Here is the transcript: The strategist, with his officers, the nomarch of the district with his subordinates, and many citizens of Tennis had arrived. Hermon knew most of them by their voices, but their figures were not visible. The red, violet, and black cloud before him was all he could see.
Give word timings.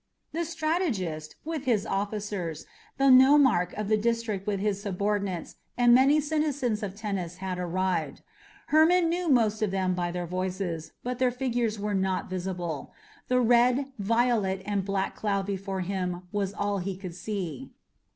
The 0.31 0.45
strategist, 0.45 1.35
with 1.45 1.65
his 1.65 1.85
officers, 1.85 2.65
the 2.97 3.11
nomarch 3.11 3.71
of 3.75 3.87
the 3.87 3.97
district 3.97 4.47
with 4.47 4.59
his 4.59 4.81
subordinates, 4.81 5.57
and 5.77 5.93
many 5.93 6.19
citizens 6.19 6.81
of 6.81 6.95
Tennis 6.95 7.35
had 7.35 7.59
arrived. 7.59 8.23
Hermon 8.69 9.09
knew 9.09 9.29
most 9.29 9.61
of 9.61 9.69
them 9.69 9.93
by 9.93 10.09
their 10.11 10.25
voices, 10.25 10.93
but 11.03 11.19
their 11.19 11.29
figures 11.29 11.77
were 11.77 11.93
not 11.93 12.31
visible. 12.31 12.91
The 13.27 13.41
red, 13.41 13.91
violet, 13.99 14.63
and 14.65 14.83
black 14.83 15.15
cloud 15.15 15.45
before 15.45 15.81
him 15.81 16.23
was 16.31 16.51
all 16.51 16.79
he 16.79 16.97
could 16.97 17.13
see. 17.13 17.69